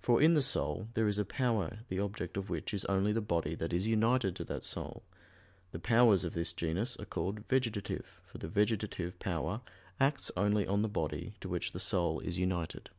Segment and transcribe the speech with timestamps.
[0.00, 3.20] For in the soul there is a power the object of which is only the
[3.20, 5.02] body that is united to that soul;
[5.72, 9.62] the powers of this genus are called "vegetative" for the vegetative power
[9.98, 12.90] acts only on the body to which the soul is united.